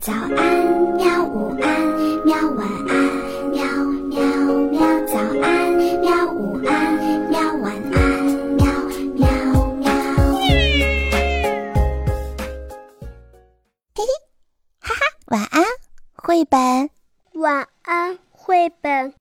[0.00, 0.32] 早安，
[0.94, 1.24] 喵！
[1.24, 2.36] 午安，喵！
[2.52, 3.60] 晚安，喵
[4.06, 4.20] 喵
[4.70, 4.80] 喵！
[5.06, 6.32] 早安，喵！
[6.32, 7.40] 午安，喵！
[7.56, 8.24] 晚安，
[8.54, 8.64] 喵
[9.16, 9.28] 喵
[9.74, 9.90] 喵！
[13.92, 14.06] 嘿嘿，
[14.78, 15.64] 哈哈，晚安，
[16.14, 16.90] 绘本。
[17.34, 19.12] 晚安，绘本。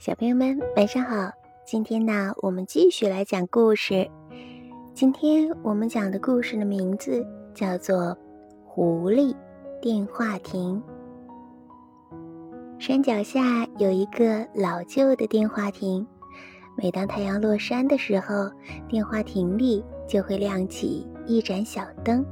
[0.00, 1.30] 小朋友们，晚上好！
[1.64, 4.10] 今天呢，我们继续来讲故事。
[4.98, 7.24] 今天我们讲的故事的名字
[7.54, 7.96] 叫做
[8.66, 9.32] 《狐狸
[9.80, 10.82] 电话亭》。
[12.80, 16.04] 山脚下有一个老旧的电话亭，
[16.76, 18.50] 每当太阳落山的时候，
[18.88, 22.26] 电话亭里就会亮起一盏小灯。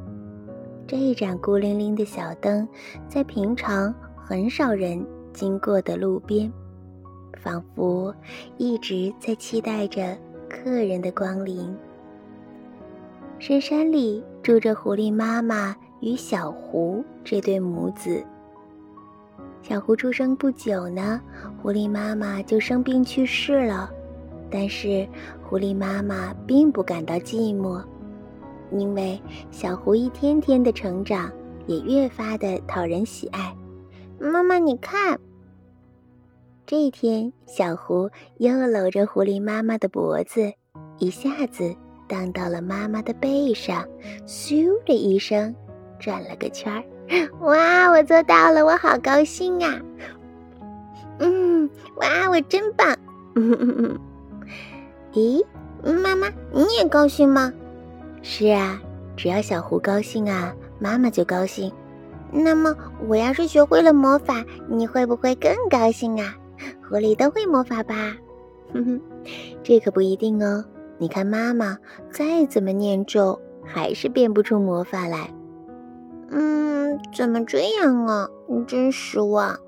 [0.89, 2.67] 这一盏孤零零的小灯，
[3.09, 6.53] 在平常很少人经过的路边，
[7.41, 8.13] 仿佛
[8.57, 10.19] 一直在期待着
[10.51, 11.73] 客人的光临。
[13.39, 18.25] 深山里住着狐狸妈妈与小狐这对母子。
[19.63, 21.21] 小狐出生不久呢，
[21.61, 23.91] 狐狸妈妈就生病去世了。
[24.51, 25.07] 但是
[25.43, 27.83] 狐狸妈妈并不感到寂寞，
[28.71, 29.21] 因为
[29.51, 31.31] 小狐一天天的成长，
[31.67, 33.55] 也越发的讨人喜爱。
[34.19, 35.19] 妈妈，你看，
[36.65, 40.53] 这一天，小狐又搂着狐狸妈妈的脖子，
[40.99, 41.77] 一下子。
[42.09, 43.85] 荡到了妈妈的背上，
[44.27, 45.55] 咻的一声，
[45.99, 46.83] 转了个圈儿。
[47.41, 49.81] 哇，我做到了，我好高兴啊！
[51.19, 52.97] 嗯，哇，我真棒！
[55.13, 55.45] 咦，
[55.83, 57.53] 妈妈，你也高兴吗？
[58.23, 58.81] 是啊，
[59.17, 61.73] 只要小狐高兴啊，妈妈就高兴。
[62.33, 62.75] 那么，
[63.07, 66.35] 我要是学会了魔法，你会不会更高兴啊？
[66.89, 67.95] 狐狸都会魔法吧？
[68.73, 69.01] 哼哼，
[69.63, 70.65] 这可不一定哦。
[70.99, 71.79] 你看，妈妈
[72.11, 75.31] 再怎么念咒，还是变不出魔法来。
[76.31, 78.29] 嗯，怎么这样啊？
[78.67, 79.59] 真失望。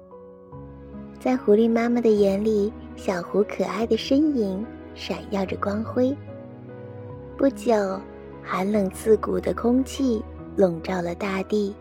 [1.21, 6.17] 在狐狸妈妈的眼里，小狐可爱的身影闪耀着光辉。
[7.37, 8.01] 不久，
[8.43, 10.25] 寒冷刺骨的空气
[10.57, 11.75] 笼罩了大地，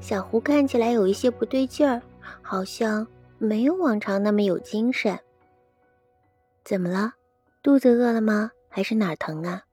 [0.00, 2.02] 小狐看起来有一些不对劲儿，
[2.42, 3.06] 好像
[3.38, 5.18] 没有往常那么有精神。
[6.64, 7.14] 怎么了？
[7.62, 8.50] 肚子饿了吗？
[8.70, 9.64] 还是哪儿疼啊？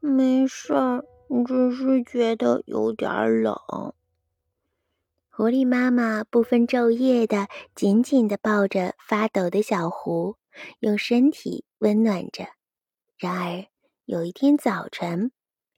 [0.00, 1.04] 没事儿，
[1.46, 3.56] 只是觉得有点冷。
[5.30, 10.36] 狐狸妈妈不分昼夜的紧紧的抱着发抖的小狐，
[10.80, 12.48] 用身体温暖着。
[13.16, 13.66] 然而
[14.04, 15.30] 有一天早晨，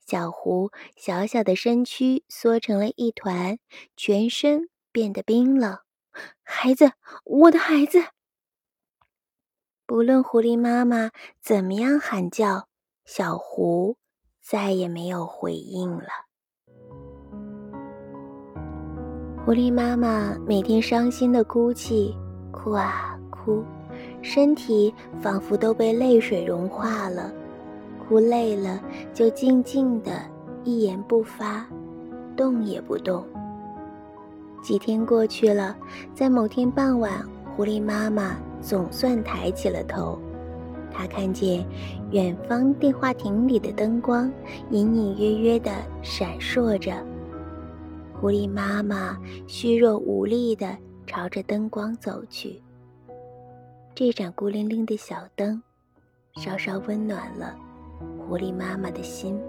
[0.06, 3.58] 小狐小小的身躯缩成了一团，
[3.96, 5.78] 全身变得冰冷。
[6.42, 6.92] 孩子，
[7.24, 7.98] 我的孩子！
[9.90, 11.10] 不论狐狸妈妈
[11.42, 12.68] 怎么样喊叫，
[13.04, 13.96] 小狐
[14.40, 16.06] 再也没有回应了。
[19.44, 22.16] 狐狸妈妈每天伤心的哭泣，
[22.52, 23.64] 哭啊哭，
[24.22, 27.32] 身体仿佛都被泪水融化了。
[28.06, 28.80] 哭累了，
[29.12, 30.22] 就静静的
[30.62, 31.66] 一言不发，
[32.36, 33.26] 动也不动。
[34.62, 35.76] 几天过去了，
[36.14, 38.36] 在某天傍晚，狐狸妈妈。
[38.60, 40.18] 总算抬起了头，
[40.92, 41.64] 他看见
[42.10, 44.30] 远方电话亭里的灯光
[44.70, 45.70] 隐隐约约地
[46.02, 46.92] 闪烁着。
[48.12, 50.76] 狐狸妈妈虚弱无力地
[51.06, 52.60] 朝着灯光走去。
[53.94, 55.62] 这盏孤零零的小灯，
[56.36, 57.56] 稍稍温暖了
[58.18, 59.40] 狐狸妈妈的心。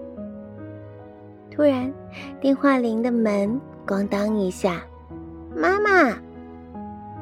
[1.50, 1.92] 突然，
[2.40, 4.82] 电话铃的门咣当一下，
[5.54, 6.18] 妈妈。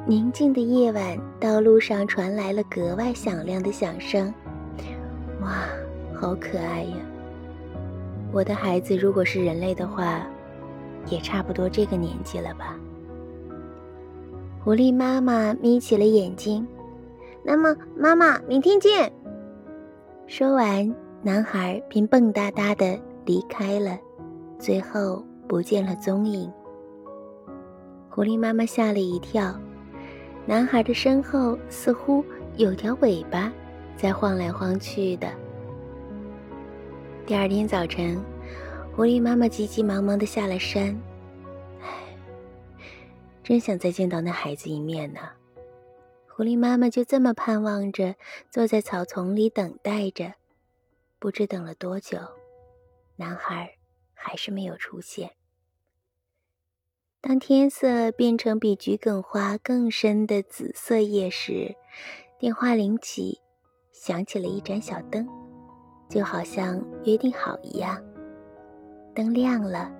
[0.06, 4.32] 宁静的夜晚，道路上传来了格外响亮的响声。
[5.42, 5.66] 哇，
[6.14, 6.96] 好可爱呀！
[8.32, 10.26] 我的孩子如果是人类的话，
[11.08, 12.76] 也差不多这个年纪了吧？
[14.64, 16.66] 狐狸妈妈眯起了眼睛。
[17.42, 19.12] 那么，妈妈，明天见。
[20.26, 23.98] 说完，男孩便蹦哒哒的离开了，
[24.58, 26.50] 最后不见了踪影。
[28.08, 29.54] 狐狸妈妈吓了一跳。
[30.46, 32.24] 男孩的身后似乎
[32.56, 33.52] 有条尾巴
[33.96, 35.32] 在晃来晃去的。
[37.24, 38.20] 第二天早晨，
[38.96, 40.98] 狐狸妈妈急急忙忙地下了山。
[41.80, 41.88] 唉，
[43.44, 45.20] 真想再见到那孩子一面呢。
[46.26, 48.16] 狐狸妈妈就这么盼望着，
[48.50, 50.32] 坐在草丛里等待着。
[51.18, 52.18] 不知等了多久，
[53.16, 53.76] 男孩
[54.14, 55.30] 还是没有出现。
[57.22, 61.74] 当天色变成比桔梗花更深的紫色夜时，
[62.38, 63.38] 电话铃起，
[63.92, 65.28] 响起了一盏小灯，
[66.08, 68.02] 就好像约定好一样。
[69.14, 69.92] 灯亮了，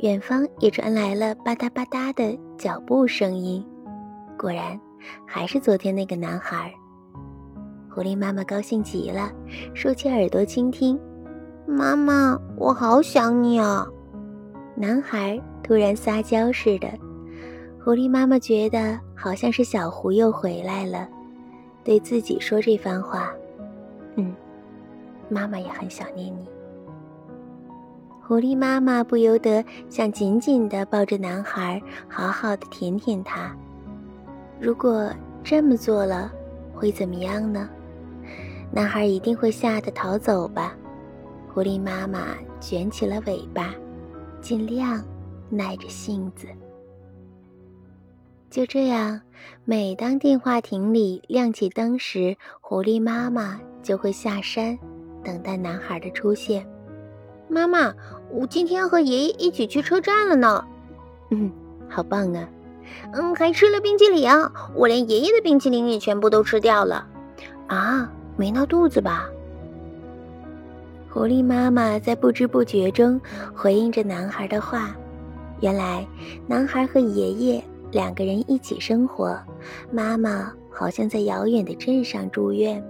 [0.00, 3.64] 远方也传来了吧嗒吧嗒的脚步声音。
[4.36, 4.78] 果然，
[5.24, 6.74] 还是昨天那个男孩。
[7.88, 9.30] 狐狸妈妈高兴极了，
[9.74, 11.00] 竖起耳朵倾听。
[11.68, 13.86] 妈妈，我好想你啊！
[14.76, 16.88] 男孩突然撒娇似的，
[17.84, 21.08] 狐狸妈妈觉得好像是小狐又回来了，
[21.84, 23.32] 对自己说这番话。
[24.16, 24.34] 嗯，
[25.28, 26.48] 妈妈也很想念你。
[28.26, 33.54] 狐狸妈妈不由得想紧紧地抱着男孩，好好的舔舔他。
[34.58, 35.08] 如果
[35.42, 36.32] 这么做了，
[36.74, 37.68] 会怎么样呢？
[38.72, 40.74] 男孩一定会吓得逃走吧？
[41.52, 42.20] 狐狸妈妈
[42.60, 43.72] 卷起了尾巴，
[44.44, 45.02] 尽量
[45.48, 46.46] 耐着性子。
[48.50, 49.18] 就这样，
[49.64, 54.78] 每当电话亭里亮起灯时，狐狸妈妈就会下山，
[55.24, 56.66] 等待男孩的出现。
[57.48, 57.94] 妈妈，
[58.30, 60.62] 我今天和爷爷一起去车站了呢。
[61.30, 61.50] 嗯，
[61.88, 62.46] 好棒啊！
[63.14, 64.28] 嗯，还吃了冰淇淋，
[64.74, 67.08] 我连爷爷的冰淇淋也全部都吃掉了。
[67.66, 69.26] 啊，没闹肚子吧？
[71.14, 73.20] 狐狸妈妈在不知不觉中
[73.54, 74.96] 回应着男孩的话。
[75.60, 76.04] 原来，
[76.48, 77.62] 男孩和爷爷
[77.92, 79.38] 两个人一起生活，
[79.92, 82.84] 妈妈好像在遥远的镇上住院。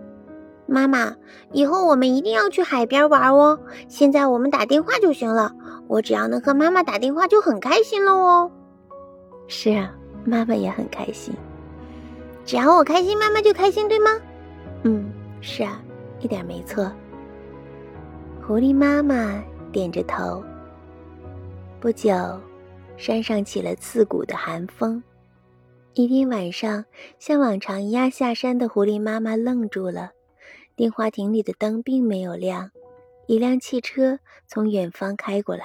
[0.64, 1.14] 妈妈，
[1.52, 3.60] 以后我们一定要去海边玩哦。
[3.88, 5.52] 现在我们打电话就行了，
[5.86, 8.50] 我只要能和妈妈打电话就很开心了哦。
[9.48, 9.92] 是啊，
[10.24, 11.34] 妈妈也很开心。
[12.46, 14.10] 只要我开心，妈妈就开心，对吗？
[14.84, 15.12] 嗯，
[15.42, 15.78] 是啊，
[16.20, 16.90] 一点没错。
[18.46, 19.42] 狐狸妈妈
[19.72, 20.44] 点着头。
[21.80, 22.12] 不久，
[22.98, 25.02] 山上起了刺骨的寒风。
[25.94, 26.84] 一天晚上，
[27.18, 30.10] 像往常一样下山的狐狸妈妈愣住了。
[30.76, 32.70] 电话亭里的灯并没有亮，
[33.26, 35.64] 一辆汽车从远方开过来。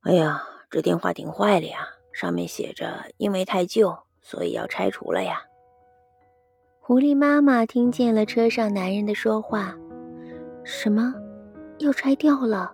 [0.00, 1.86] 哎呀，这电话亭坏了呀！
[2.12, 5.40] 上面写着“因为太旧，所以要拆除了呀。”
[6.82, 9.76] 狐狸妈妈听见了车上男人的说话
[10.64, 11.14] ：“什么？
[11.78, 12.72] 要拆掉了？”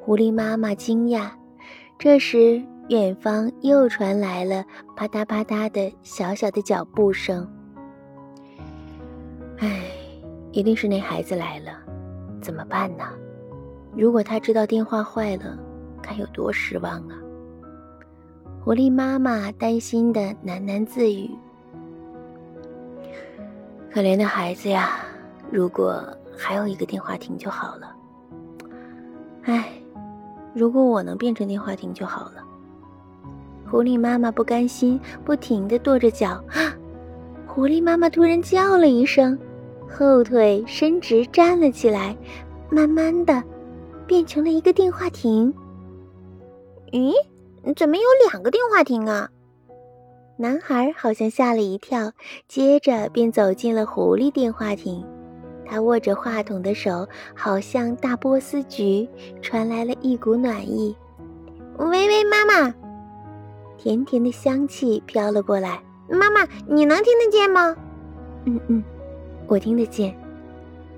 [0.00, 1.30] 狐狸妈妈惊讶。
[1.98, 4.64] 这时，远方又传来了
[4.94, 7.48] 啪嗒啪嗒的小小的脚步声。
[9.58, 9.82] 唉，
[10.52, 11.72] 一定是那孩子来了，
[12.40, 13.04] 怎么办呢？
[13.96, 15.58] 如果他知道电话坏了，
[16.02, 17.16] 该有多失望啊！
[18.62, 21.30] 狐狸妈妈担心的喃喃自语
[23.90, 24.98] ：“可怜的孩子呀，
[25.50, 26.04] 如果
[26.36, 27.96] 还有一个电话亭就好了。
[29.44, 29.68] 唉，
[30.54, 32.44] 如果我能变成电话亭就好了。”
[33.68, 36.40] 狐狸妈妈不甘心，不停地跺着脚。
[37.46, 39.36] 狐狸妈妈突然叫了一声。
[39.88, 42.16] 后腿伸直，站了起来，
[42.70, 43.42] 慢慢的
[44.06, 45.54] 变成了一个电话亭。
[46.92, 47.12] 咦，
[47.74, 49.30] 怎么有两个电话亭啊？
[50.38, 52.12] 男孩好像吓了一跳，
[52.46, 55.06] 接着便走进了狐狸电话亭。
[55.68, 59.08] 他握着话筒的手好像大波斯菊，
[59.42, 60.96] 传来了一股暖意。
[61.78, 62.74] 喂喂，妈妈，
[63.76, 65.82] 甜甜的香气飘了过来。
[66.08, 67.76] 妈妈，你能听得见吗？
[68.44, 68.82] 嗯嗯。
[69.48, 70.16] 我听得见，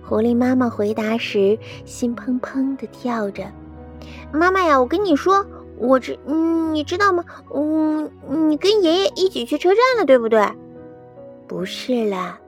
[0.03, 3.44] 狐狸妈妈回答时心砰砰的跳着。
[4.32, 5.44] 妈妈呀，我跟你说，
[5.77, 7.25] 我知，嗯，你知道吗？
[7.55, 8.10] 嗯，
[8.48, 10.41] 你跟爷爷一起去车站了，对不对？
[11.46, 12.39] 不是啦。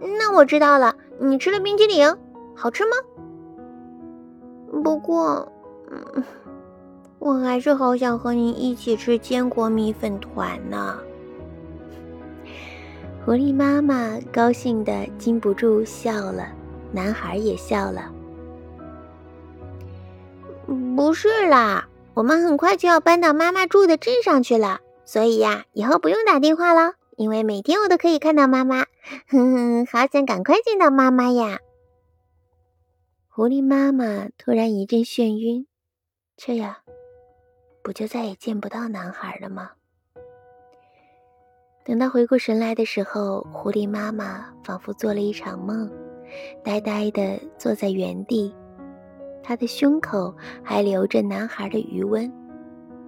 [0.00, 2.14] 那我知道了，你吃了冰激凌，
[2.54, 2.90] 好吃吗？
[4.82, 5.50] 不过，
[7.18, 10.98] 我还是好想和你一起吃坚果米粉团呢。
[13.24, 16.48] 狐狸妈妈高兴的禁不住笑了，
[16.92, 18.10] 男孩也笑了。
[20.96, 28.84] 不是啦，我们很快就要搬到妈妈住的镇上去了，所以呀，以后不用打电话了，因为每天我都可以看到妈妈。
[29.28, 31.58] 哼哼，好想赶快见到妈妈呀！
[33.28, 35.66] 狐狸妈妈突然一阵眩晕，
[36.36, 36.76] 这样，
[37.82, 39.72] 不就再也见不到男孩了吗？
[41.84, 45.90] 等他回过神来的时候，狐狸妈妈仿佛做了一场梦，
[46.62, 48.54] 呆呆地坐在原地。
[49.42, 52.32] 她的胸口还留着男孩的余温，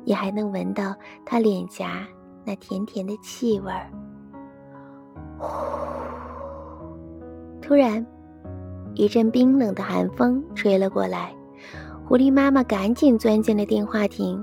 [0.04, 0.94] 也还能闻到
[1.24, 2.06] 他脸颊
[2.46, 3.90] 那甜甜的气味儿。
[5.38, 5.48] 呼！
[7.60, 8.06] 突然，
[8.94, 11.34] 一阵冰冷的寒风吹了过来，
[12.06, 14.42] 狐狸妈妈赶紧钻进了电话亭。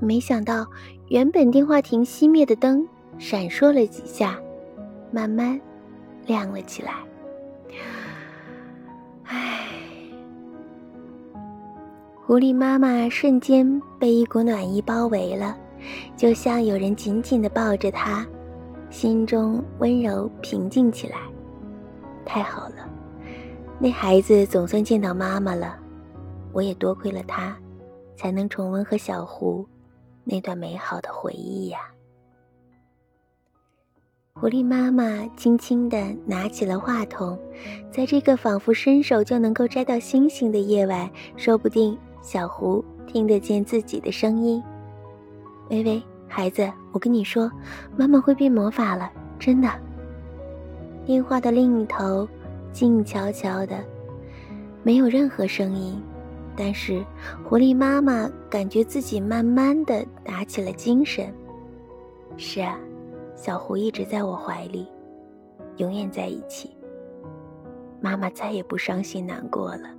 [0.00, 0.66] 没想到，
[1.08, 2.88] 原本电话亭熄灭的灯。
[3.18, 4.38] 闪烁了几下，
[5.10, 5.60] 慢慢
[6.24, 6.92] 亮了起来。
[9.24, 9.66] 唉，
[12.24, 15.56] 狐狸妈妈瞬间被一股暖意包围了，
[16.16, 18.26] 就像有人紧紧地抱着他，
[18.90, 21.16] 心中温柔平静起来。
[22.24, 22.88] 太好了，
[23.78, 25.78] 那孩子总算见到妈妈了，
[26.52, 27.56] 我也多亏了他，
[28.16, 29.66] 才能重温和小胡
[30.24, 31.78] 那段美好的回忆呀。
[34.34, 37.36] 狐狸妈妈轻轻地拿起了话筒，
[37.90, 44.62] 在这个仿佛伸手就能够摘到星星的夜晚，说不定小胡听得见自己的声音。
[45.70, 47.50] 喂喂，孩子，我跟你说，
[47.96, 49.68] 妈妈会变魔法了，真的。
[51.04, 52.26] 电话的另一头，
[52.72, 53.84] 静悄悄的，
[54.82, 56.02] 没有任何声音，
[56.56, 57.04] 但是
[57.44, 61.32] 狐狸妈妈感觉自己慢慢的打起了精神。
[62.36, 62.78] 是啊。
[63.36, 64.84] 小胡一直在我怀里，
[65.76, 66.76] 永远在一起。
[68.00, 69.90] 妈妈再也不伤心难过了。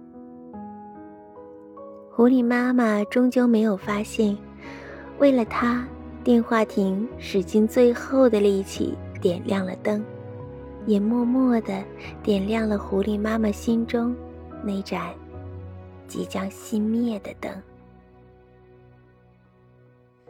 [2.11, 4.37] 狐狸妈妈终究没有发现，
[5.19, 5.87] 为了他，
[6.23, 10.03] 电话亭使尽最后的力气点亮了灯，
[10.85, 11.83] 也默默的
[12.23, 14.15] 点亮了狐狸妈妈心中
[14.63, 15.13] 那盏
[16.07, 17.51] 即将熄灭的灯。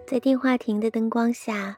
[0.05, 1.77] 在电话亭的灯光下。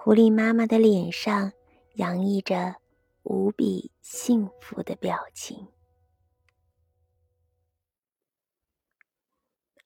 [0.00, 1.52] 狐狸妈妈的脸上
[1.96, 2.76] 洋溢着
[3.24, 5.66] 无比幸福的表情。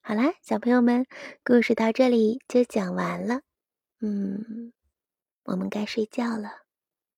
[0.05, 1.05] 好啦，小朋友们，
[1.45, 3.39] 故事到这里就讲完了。
[4.01, 4.73] 嗯，
[5.45, 6.63] 我们该睡觉了，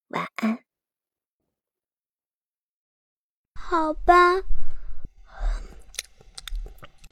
[0.09, 0.59] 晚安。
[3.55, 4.35] 好吧，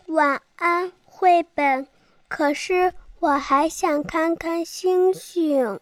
[0.05, 1.87] 晚安，绘本。
[2.27, 2.93] 可是。
[3.23, 5.79] 我还想看看星星。